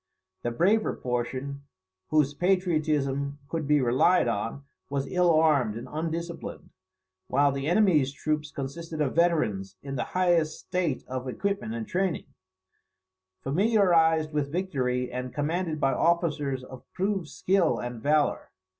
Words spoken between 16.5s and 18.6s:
of proved skill and valour.